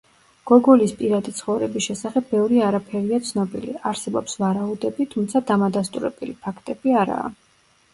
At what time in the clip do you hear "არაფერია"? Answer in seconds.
2.69-3.21